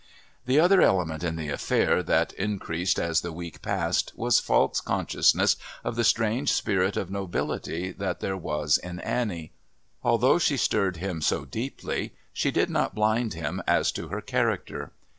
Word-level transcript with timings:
The 0.47 0.59
other 0.59 0.81
element 0.81 1.23
in 1.23 1.35
the 1.35 1.49
affair 1.49 2.01
that 2.01 2.33
increased 2.33 2.97
as 2.97 3.21
the 3.21 3.31
week 3.31 3.61
passed 3.61 4.11
was 4.15 4.39
Falk's 4.39 4.81
consciousness 4.81 5.57
of 5.83 5.95
the 5.95 6.03
strange 6.03 6.51
spirit 6.51 6.97
of 6.97 7.11
nobility 7.11 7.91
that 7.91 8.19
there 8.19 8.35
was 8.35 8.79
in 8.79 8.99
Annie. 9.01 9.51
Although 10.01 10.39
she 10.39 10.57
stirred 10.57 10.97
him 10.97 11.21
so 11.21 11.45
deeply 11.45 12.15
she 12.33 12.49
did 12.49 12.71
not 12.71 12.95
blind 12.95 13.35
him 13.35 13.61
as 13.67 13.91
to 13.91 14.07
her 14.07 14.21
character. 14.21 14.91